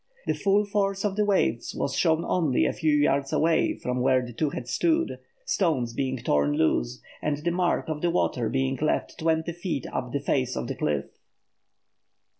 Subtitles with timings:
[0.25, 4.25] The full force of the waves was shown only a few yards away from where
[4.25, 8.77] the two had stood, stones being torn loose and the mark of the water being
[8.81, 11.05] left twenty feet up the face of the cliff.